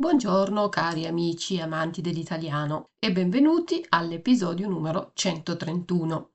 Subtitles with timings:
[0.00, 6.30] Buongiorno cari amici e amanti dell'italiano e benvenuti all'episodio numero 131.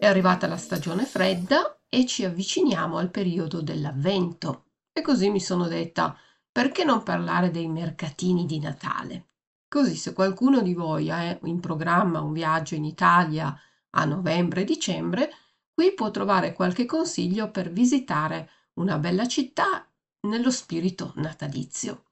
[0.00, 4.64] È arrivata la stagione fredda e ci avviciniamo al periodo dell'avvento.
[4.92, 6.16] E così mi sono detta,
[6.54, 9.30] perché non parlare dei mercatini di Natale?
[9.66, 13.58] Così se qualcuno di voi ha in programma un viaggio in Italia
[13.90, 15.32] a novembre-dicembre,
[15.74, 19.84] qui può trovare qualche consiglio per visitare una bella città
[20.28, 22.04] nello spirito natalizio.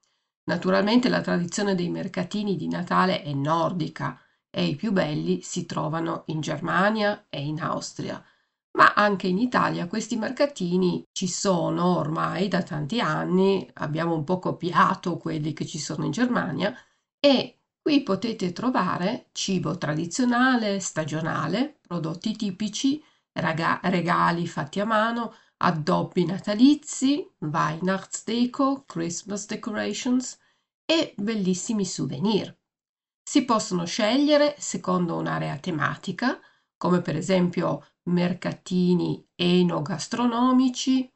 [0.43, 6.23] Naturalmente la tradizione dei mercatini di Natale è nordica, e i più belli si trovano
[6.27, 8.21] in Germania e in Austria.
[8.75, 14.39] Ma anche in Italia questi mercatini ci sono ormai da tanti anni, abbiamo un po'
[14.39, 16.75] copiato quelli che ci sono in Germania
[17.19, 26.25] e qui potete trovare cibo tradizionale, stagionale, prodotti tipici, raga- regali fatti a mano, addobbi
[26.25, 30.39] natalizi, Weihnachtsdeko, Christmas decorations
[30.85, 32.57] e bellissimi souvenir.
[33.23, 36.39] Si possono scegliere secondo un'area tematica,
[36.75, 41.11] come per esempio mercatini enogastronomici,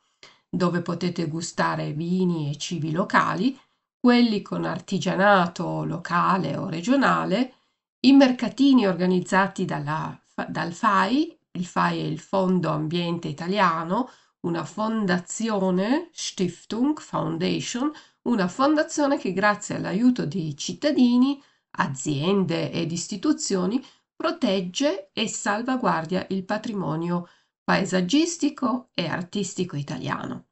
[0.50, 3.58] dove potete gustare vini e cibi locali,
[4.00, 7.54] quelli con artigianato locale o regionale,
[8.02, 14.10] i mercatini organizzati dalla, dal FAI, il FAI è il Fondo Ambiente Italiano,
[14.42, 17.92] una fondazione, Stiftung, Foundation,
[18.24, 21.42] una fondazione che grazie all'aiuto dei cittadini
[21.80, 23.84] aziende ed istituzioni
[24.18, 27.30] protegge e salvaguardia il patrimonio
[27.64, 30.48] paesaggistico e artistico italiano.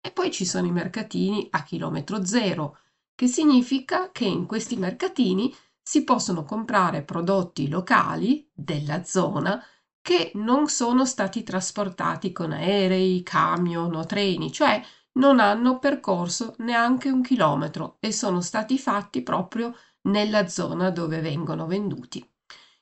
[0.00, 2.78] E poi ci sono i mercatini a chilometro zero,
[3.14, 5.52] che significa che in questi mercatini
[5.82, 9.62] si possono comprare prodotti locali della zona
[10.00, 14.80] che non sono stati trasportati con aerei, camion o treni, cioè
[15.14, 21.66] non hanno percorso neanche un chilometro e sono stati fatti proprio nella zona dove vengono
[21.66, 22.24] venduti.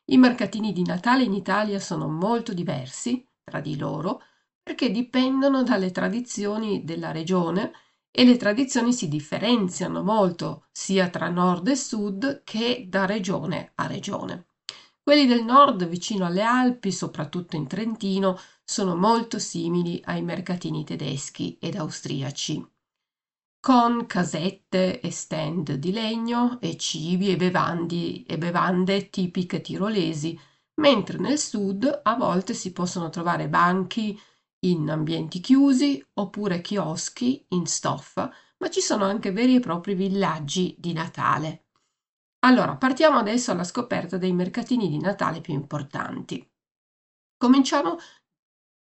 [0.08, 4.22] I mercatini di Natale in Italia sono molto diversi tra di loro
[4.62, 7.72] perché dipendono dalle tradizioni della regione
[8.12, 13.88] e le tradizioni si differenziano molto sia tra nord e sud che da regione a
[13.88, 14.50] regione.
[15.02, 21.58] Quelli del nord, vicino alle Alpi, soprattutto in Trentino, sono molto simili ai mercatini tedeschi
[21.60, 22.64] ed austriaci
[23.66, 30.38] con casette e stand di legno e cibi e, bevandi, e bevande tipiche tirolesi,
[30.74, 34.16] mentre nel sud a volte si possono trovare banchi
[34.66, 40.76] in ambienti chiusi oppure chioschi in stoffa, ma ci sono anche veri e propri villaggi
[40.78, 41.64] di Natale.
[42.44, 46.48] Allora, partiamo adesso alla scoperta dei mercatini di Natale più importanti.
[47.36, 47.96] Cominciamo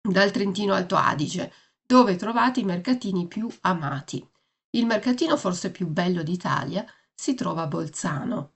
[0.03, 4.33] dal Trentino Alto Adige, dove trovate i mercatini più amati.
[4.75, 8.53] Il mercatino forse più bello d'Italia si trova a Bolzano.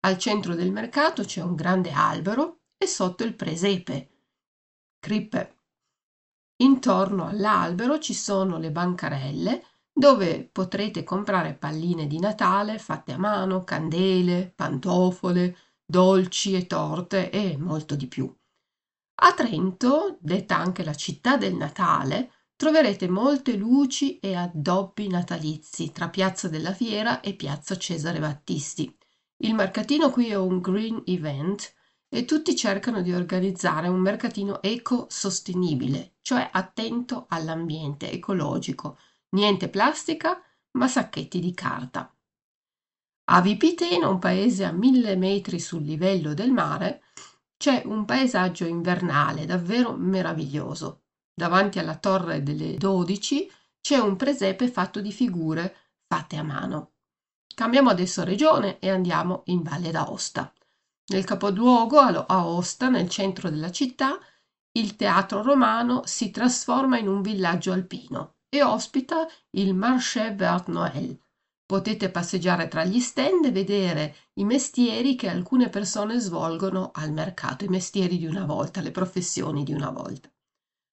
[0.00, 4.10] Al centro del mercato c'è un grande albero e sotto il presepe.
[4.98, 5.56] Crippe.
[6.56, 13.64] Intorno all'albero ci sono le bancarelle dove potrete comprare palline di Natale fatte a mano,
[13.64, 18.30] candele, pantofole, dolci e torte e molto di più.
[19.24, 22.32] A Trento, detta anche la città del Natale,
[22.62, 28.96] troverete molte luci e addobbi natalizi tra Piazza della Fiera e Piazza Cesare Battisti.
[29.38, 31.74] Il mercatino qui è un green event
[32.08, 38.96] e tutti cercano di organizzare un mercatino eco-sostenibile, cioè attento all'ambiente ecologico.
[39.30, 40.40] Niente plastica,
[40.78, 42.14] ma sacchetti di carta.
[43.24, 47.02] A Vipiteno, un paese a mille metri sul livello del mare,
[47.56, 51.01] c'è un paesaggio invernale davvero meraviglioso.
[51.34, 53.50] Davanti alla torre delle dodici
[53.80, 55.76] c'è un presepe fatto di figure
[56.06, 56.92] fatte a mano.
[57.54, 60.52] Cambiamo adesso regione e andiamo in Valle d'Aosta.
[61.06, 64.18] Nel capoluogo, Aosta, nel centro della città,
[64.72, 71.18] il teatro romano si trasforma in un villaggio alpino e ospita il Marché Vert Noël.
[71.66, 77.64] Potete passeggiare tra gli stand e vedere i mestieri che alcune persone svolgono al mercato,
[77.64, 80.31] i mestieri di una volta, le professioni di una volta.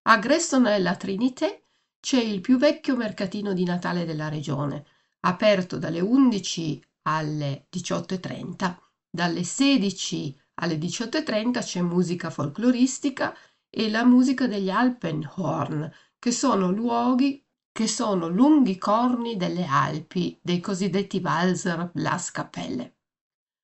[0.10, 1.68] A Gressonella Trinité
[2.00, 4.84] c'è il più vecchio mercatino di Natale della regione,
[5.20, 8.76] aperto dalle 11 alle 18.30.
[9.08, 13.38] Dalle 16 alle 18.30 c'è musica folcloristica
[13.70, 20.60] e la musica degli Alpenhorn, che sono luoghi che sono lunghi corni delle Alpi, dei
[20.60, 22.96] cosiddetti Walser Blaskapelle.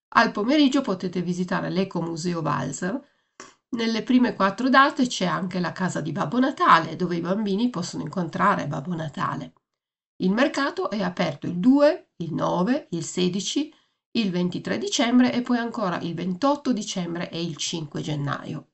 [0.10, 3.04] Al pomeriggio potete visitare l'Ecomuseo Walser.
[3.70, 8.04] Nelle prime quattro date c'è anche la casa di Babbo Natale, dove i bambini possono
[8.04, 9.54] incontrare Babbo Natale.
[10.18, 13.74] Il mercato è aperto il 2, il 9, il 16,
[14.12, 18.70] il 23 dicembre e poi ancora il 28 dicembre e il 5 gennaio.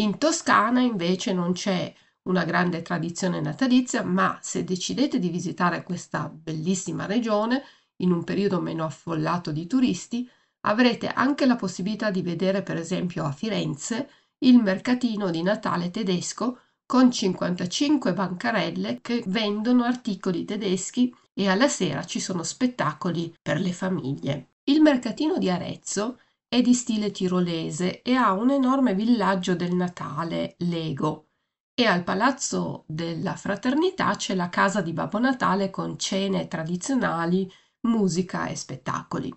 [0.00, 6.28] In Toscana invece non c'è una grande tradizione natalizia, ma se decidete di visitare questa
[6.28, 7.62] bellissima regione
[7.96, 10.28] in un periodo meno affollato di turisti,
[10.62, 16.58] avrete anche la possibilità di vedere per esempio a Firenze il mercatino di Natale tedesco
[16.86, 23.72] con 55 bancarelle che vendono articoli tedeschi e alla sera ci sono spettacoli per le
[23.72, 24.54] famiglie.
[24.64, 26.18] Il mercatino di Arezzo
[26.48, 31.26] è di stile tirolese e ha un enorme villaggio del Natale Lego
[31.80, 37.50] e al Palazzo della Fraternità c'è la casa di Babbo Natale con cene tradizionali,
[37.86, 39.34] musica e spettacoli.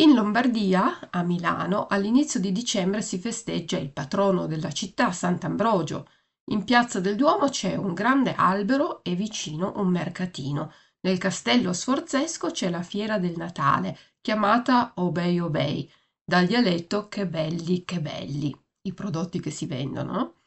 [0.00, 6.08] In Lombardia, a Milano, all'inizio di dicembre si festeggia il patrono della città, Sant'Ambrogio.
[6.52, 10.72] In piazza del Duomo c'è un grande albero e vicino un mercatino.
[11.00, 15.90] Nel castello sforzesco c'è la fiera del Natale, chiamata Obei Obei,
[16.24, 20.42] dal dialetto che belli, che belli, i prodotti che si vendono.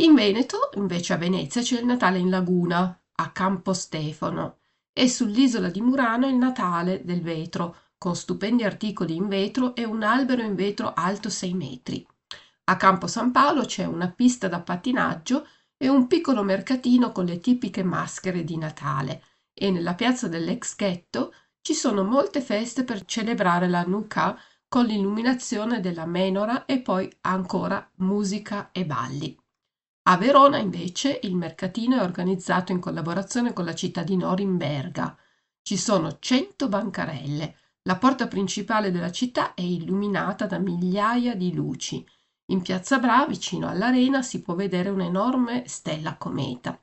[0.00, 4.58] In Veneto, invece a Venezia, c'è il Natale in laguna, a Campo Stefano,
[4.92, 10.02] e sull'isola di Murano il Natale del vetro, con stupendi articoli in vetro e un
[10.02, 12.06] albero in vetro alto 6 metri.
[12.64, 17.40] A Campo San Paolo c'è una pista da pattinaggio e un piccolo mercatino con le
[17.40, 23.68] tipiche maschere di Natale e nella piazza dell'ex ghetto ci sono molte feste per celebrare
[23.68, 29.38] la Nuka con l'illuminazione della menora e poi ancora musica e balli.
[30.04, 35.18] A Verona, invece, il mercatino è organizzato in collaborazione con la città di Norimberga.
[35.60, 37.56] Ci sono 100 bancarelle.
[37.84, 42.06] La porta principale della città è illuminata da migliaia di luci.
[42.50, 46.78] In Piazza Bra, vicino all'arena, si può vedere un'enorme stella cometa.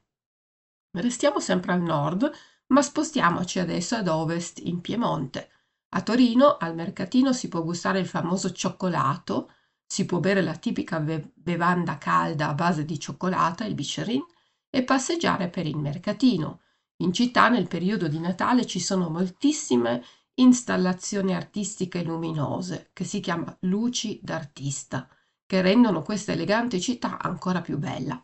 [0.92, 2.32] Restiamo sempre al nord,
[2.68, 5.52] ma spostiamoci adesso ad ovest, in Piemonte.
[5.90, 9.52] A Torino, al mercatino, si può gustare il famoso cioccolato,
[9.86, 14.26] si può bere la tipica bevanda calda a base di cioccolata, il bicerin,
[14.70, 16.62] e passeggiare per il mercatino.
[16.98, 20.04] In città nel periodo di Natale ci sono moltissime
[20.40, 25.10] installazioni artistiche luminose che si chiama luci d'artista,
[25.46, 28.22] che rendono questa elegante città ancora più bella.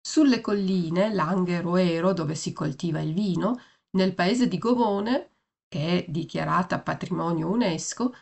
[0.00, 3.60] Sulle colline, Langhe Roero, dove si coltiva il vino,
[3.96, 5.36] nel paese di Govone,
[5.68, 8.14] che è dichiarata patrimonio UNESCO,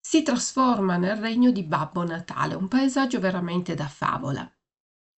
[0.00, 4.48] si trasforma nel regno di Babbo Natale, un paesaggio veramente da favola.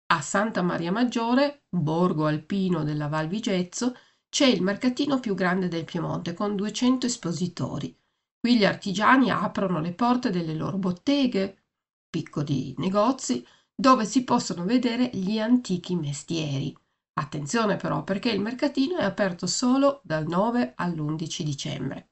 [0.08, 3.96] A Santa Maria Maggiore, borgo alpino della Val Vigezzo,
[4.36, 7.98] c'è il mercatino più grande del Piemonte con 200 espositori.
[8.38, 11.62] Qui gli artigiani aprono le porte delle loro botteghe,
[12.10, 13.42] piccoli negozi,
[13.74, 16.76] dove si possono vedere gli antichi mestieri.
[17.14, 22.10] Attenzione però perché il mercatino è aperto solo dal 9 all'11 dicembre.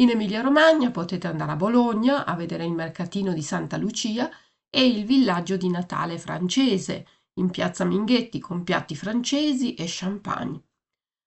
[0.00, 4.30] In Emilia-Romagna potete andare a Bologna a vedere il mercatino di Santa Lucia
[4.70, 10.62] e il villaggio di Natale francese, in piazza Minghetti con piatti francesi e champagne.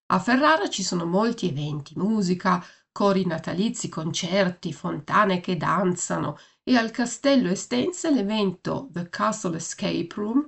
[0.10, 6.92] A Ferrara ci sono molti eventi, musica, cori natalizi, concerti, fontane che danzano e al
[6.92, 10.48] castello Estense l'evento The Castle Escape Room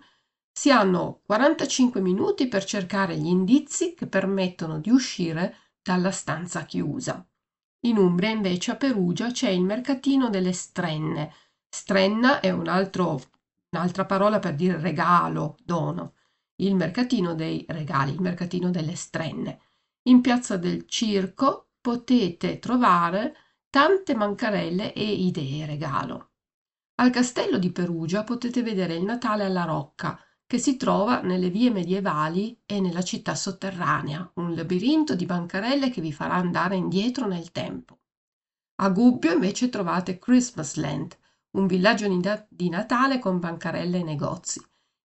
[0.52, 7.26] si hanno 45 minuti per cercare gli indizi che permettono di uscire dalla stanza chiusa.
[7.82, 11.34] In Umbria, invece, a Perugia c'è il mercatino delle strenne.
[11.70, 13.22] Strenna è un altro,
[13.72, 16.14] un'altra parola per dire regalo, dono.
[16.60, 19.62] Il mercatino dei regali, il mercatino delle strenne.
[20.10, 23.36] In piazza del circo potete trovare
[23.70, 26.32] tante mancarelle e idee regalo.
[26.96, 31.70] Al castello di Perugia potete vedere il Natale alla Rocca, che si trova nelle vie
[31.70, 37.52] medievali e nella città sotterranea, un labirinto di bancarelle che vi farà andare indietro nel
[37.52, 38.00] tempo.
[38.82, 41.18] A Gubbio invece trovate Christmasland,
[41.52, 42.08] un villaggio
[42.50, 44.62] di Natale con bancarelle e negozi.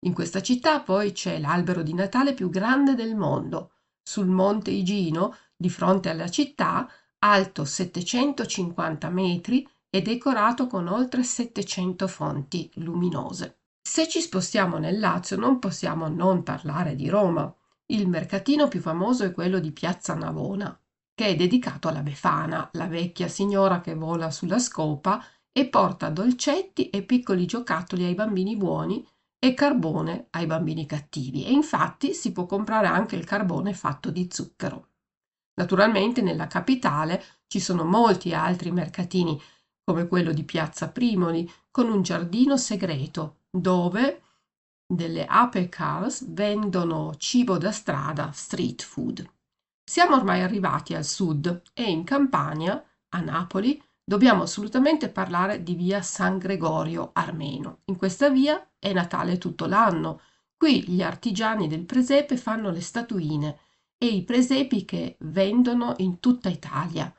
[0.04, 3.72] In questa città poi c'è l'albero di Natale più grande del mondo.
[4.02, 6.90] Sul monte Igino, di fronte alla città,
[7.20, 13.58] alto 750 metri e decorato con oltre 700 fonti luminose.
[13.80, 17.54] Se ci spostiamo nel Lazio non possiamo non parlare di Roma.
[17.86, 20.76] Il mercatino più famoso è quello di Piazza Navona,
[21.14, 26.90] che è dedicato alla Befana, la vecchia signora che vola sulla scopa e porta dolcetti
[26.90, 29.06] e piccoli giocattoli ai bambini buoni
[29.44, 34.28] e carbone ai bambini cattivi e infatti si può comprare anche il carbone fatto di
[34.30, 34.90] zucchero.
[35.54, 39.40] Naturalmente nella capitale ci sono molti altri mercatini
[39.82, 44.22] come quello di Piazza Primoli con un giardino segreto dove
[44.86, 49.28] delle ape cars vendono cibo da strada, street food.
[49.82, 56.02] Siamo ormai arrivati al sud e in Campania, a Napoli, dobbiamo assolutamente parlare di via
[56.02, 57.78] San Gregorio Armeno.
[57.86, 60.20] In questa via è Natale tutto l'anno.
[60.54, 63.58] Qui gli artigiani del presepe fanno le statuine
[63.96, 67.10] e i presepi che vendono in tutta Italia.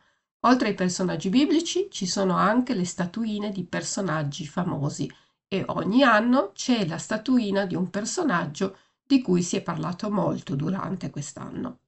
[0.41, 5.11] Oltre ai personaggi biblici ci sono anche le statuine di personaggi famosi
[5.47, 10.53] e ogni anno c'è la statuina di un personaggio di cui si è parlato molto
[10.53, 11.79] durante quest'anno.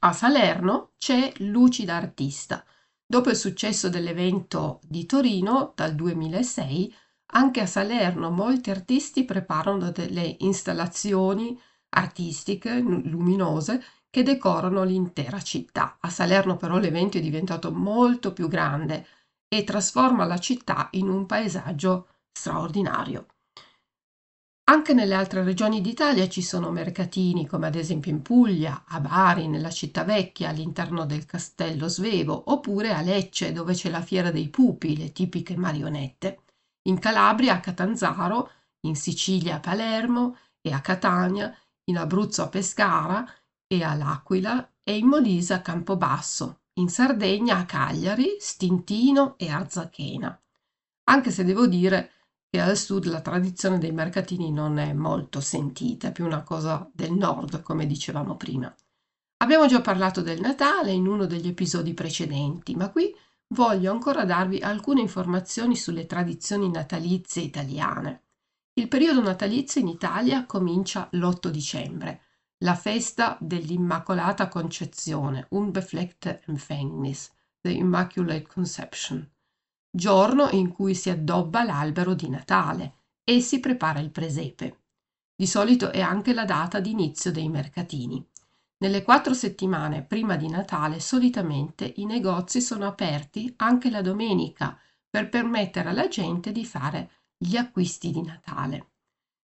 [0.00, 2.64] A Salerno c'è Lucida Artista.
[3.10, 6.94] Dopo il successo dell'evento di Torino dal 2006,
[7.32, 11.60] anche a Salerno molti artisti preparano delle installazioni
[11.96, 15.96] artistiche luminose che decorano l'intera città.
[15.98, 19.04] A Salerno però l'evento è diventato molto più grande
[19.48, 23.26] e trasforma la città in un paesaggio straordinario.
[24.70, 29.48] Anche nelle altre regioni d'Italia ci sono mercatini, come ad esempio in Puglia, a Bari,
[29.48, 34.48] nella città vecchia, all'interno del castello Svevo, oppure a Lecce, dove c'è la fiera dei
[34.48, 36.42] pupi, le tipiche marionette.
[36.82, 38.48] In Calabria, a Catanzaro,
[38.82, 41.52] in Sicilia a Palermo e a Catania,
[41.86, 43.28] in Abruzzo a Pescara
[43.66, 50.40] e all'Aquila e in Molise a Campobasso, in Sardegna a Cagliari, Stintino e Arzachena.
[51.10, 52.12] Anche se devo dire
[52.50, 56.90] che al sud la tradizione dei mercatini non è molto sentita, è più una cosa
[56.92, 58.74] del nord, come dicevamo prima.
[59.42, 63.14] Abbiamo già parlato del Natale in uno degli episodi precedenti, ma qui
[63.54, 68.24] voglio ancora darvi alcune informazioni sulle tradizioni natalizie italiane.
[68.74, 72.22] Il periodo natalizio in Italia comincia l'8 dicembre,
[72.64, 77.30] la festa dell'Immacolata Concezione, Unbefleckte Empfängnis,
[77.60, 79.26] the Immaculate Conception,
[79.90, 82.94] giorno in cui si addobba l'albero di Natale
[83.24, 84.78] e si prepara il presepe.
[85.34, 88.24] Di solito è anche la data di inizio dei mercatini.
[88.78, 94.78] Nelle quattro settimane prima di Natale solitamente i negozi sono aperti anche la domenica
[95.08, 98.86] per permettere alla gente di fare gli acquisti di Natale.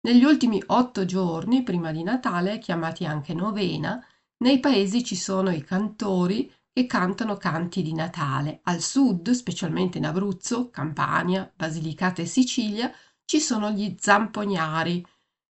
[0.00, 4.02] Negli ultimi otto giorni prima di Natale, chiamati anche novena,
[4.38, 8.60] nei paesi ci sono i cantori che cantano canti di Natale.
[8.62, 12.92] Al sud, specialmente in Abruzzo, Campania, Basilicata e Sicilia,
[13.24, 15.04] ci sono gli zampognari,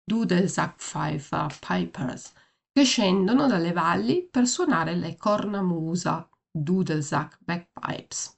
[0.05, 2.33] Dudelsackpfeifer, Pipers,
[2.73, 8.37] che scendono dalle valli per suonare le cornamusa, Dudelsack Bagpipes.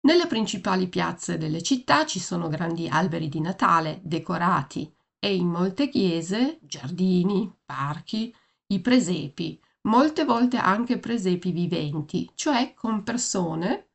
[0.00, 5.88] Nelle principali piazze delle città ci sono grandi alberi di Natale decorati e in molte
[5.88, 8.34] chiese, giardini, parchi,
[8.72, 13.88] i presepi, molte volte anche presepi viventi, cioè con persone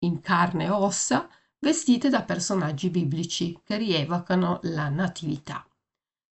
[0.00, 1.28] in carne e ossa
[1.58, 5.66] vestite da personaggi biblici che rievocano la natività.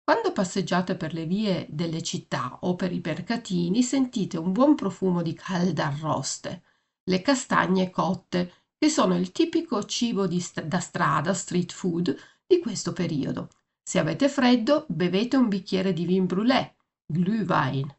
[0.03, 5.22] Quando passeggiate per le vie delle città o per i mercatini sentite un buon profumo
[5.22, 6.63] di calde arroste,
[7.03, 12.93] le castagne cotte, che sono il tipico cibo st- da strada, street food, di questo
[12.93, 13.50] periodo.
[13.81, 17.96] Se avete freddo, bevete un bicchiere di vin brûlé, Glühwein,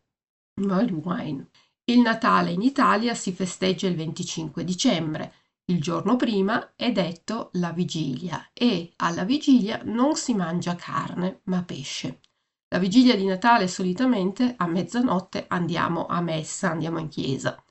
[0.64, 1.48] Wine.
[1.84, 5.34] Il Natale in Italia si festeggia il 25 dicembre.
[5.64, 11.62] Il giorno prima è detto la vigilia e alla vigilia non si mangia carne ma
[11.62, 12.20] pesce.
[12.68, 17.62] La vigilia di Natale solitamente a mezzanotte andiamo a messa, andiamo in chiesa.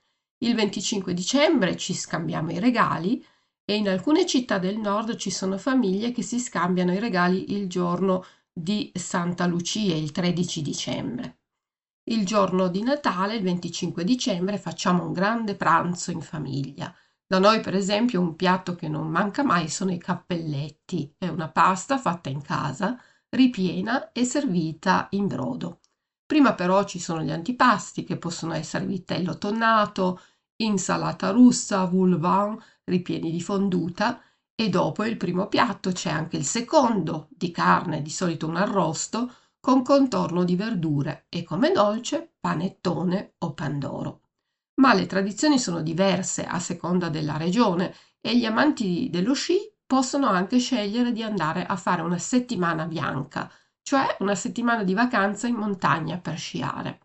[0.43, 3.25] Il 25 dicembre ci scambiamo i regali
[3.65, 7.67] e in alcune città del nord ci sono famiglie che si scambiano i regali il
[7.67, 11.40] giorno di Santa Lucia, il 13 dicembre.
[12.03, 16.93] Il giorno di Natale, il 25 dicembre, facciamo un grande pranzo in famiglia.
[17.25, 21.15] Da noi, per esempio, un piatto che non manca mai sono i cappelletti.
[21.17, 25.79] È una pasta fatta in casa, ripiena e servita in brodo.
[26.25, 30.19] Prima però ci sono gli antipasti che possono essere vitello tonnato,
[30.57, 34.21] insalata russa, vulvan, ripieni di fonduta
[34.55, 39.33] e dopo il primo piatto c'è anche il secondo, di carne, di solito un arrosto,
[39.61, 44.21] con contorno di verdure e come dolce panettone o pandoro.
[44.81, 50.27] Ma le tradizioni sono diverse a seconda della regione e gli amanti dello sci possono
[50.27, 53.51] anche scegliere di andare a fare una settimana bianca,
[53.83, 56.99] cioè una settimana di vacanza in montagna per sciare.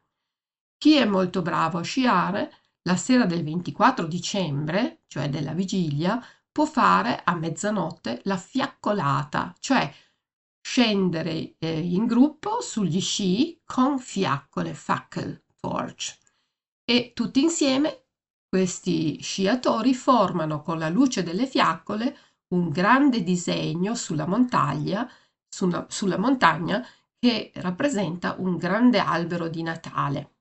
[0.78, 6.64] Chi è molto bravo a sciare la sera del 24 dicembre, cioè della vigilia, può
[6.64, 9.92] fare a mezzanotte la fiaccolata, cioè
[10.68, 16.18] scendere eh, in gruppo sugli sci con fiaccole, fackel, torch.
[16.84, 18.06] E tutti insieme
[18.48, 22.18] questi sciatori formano con la luce delle fiaccole
[22.48, 25.08] un grande disegno sulla montagna,
[25.48, 26.84] sulla, sulla montagna
[27.16, 30.34] che rappresenta un grande albero di Natale.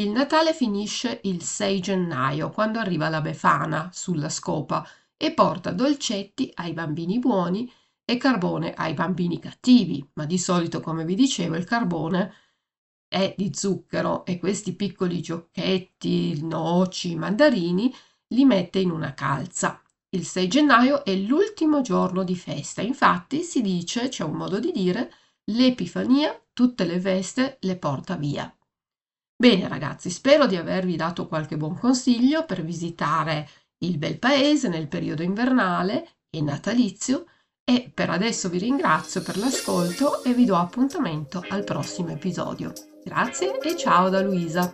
[0.00, 4.84] Il Natale finisce il 6 gennaio, quando arriva la Befana sulla scopa
[5.16, 7.70] e porta dolcetti ai bambini buoni
[8.04, 12.32] e carbone ai bambini cattivi, ma di solito, come vi dicevo, il carbone
[13.08, 17.92] è di zucchero e questi piccoli giochetti, noci, mandarini
[18.34, 19.80] li mette in una calza.
[20.10, 24.70] Il 6 gennaio è l'ultimo giorno di festa, infatti si dice, c'è un modo di
[24.70, 25.12] dire,
[25.50, 28.54] l'Epifania tutte le feste le porta via.
[29.36, 34.88] Bene ragazzi, spero di avervi dato qualche buon consiglio per visitare il bel paese nel
[34.88, 37.26] periodo invernale e natalizio
[37.64, 42.72] e per adesso vi ringrazio per l'ascolto e vi do appuntamento al prossimo episodio.
[43.02, 44.72] Grazie e ciao da Luisa.